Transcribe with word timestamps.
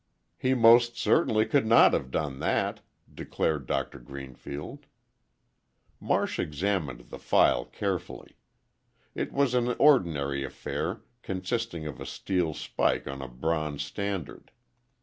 "He 0.35 0.55
most 0.55 0.97
certainly 0.97 1.45
could 1.45 1.67
not 1.67 1.93
have 1.93 2.09
done 2.09 2.39
that!" 2.39 2.79
declared 3.13 3.67
Doctor 3.67 3.99
Greenfield. 3.99 4.87
Marsh 5.99 6.39
examined 6.39 7.11
the 7.11 7.19
file 7.19 7.65
carefully. 7.65 8.35
It 9.13 9.31
was 9.31 9.53
an 9.53 9.75
ordinary 9.77 10.43
affair 10.43 11.01
consisting 11.21 11.85
of 11.85 12.01
a 12.01 12.07
steel 12.07 12.55
spike 12.55 13.07
on 13.07 13.21
a 13.21 13.27
bronze 13.27 13.83
standard. 13.83 14.49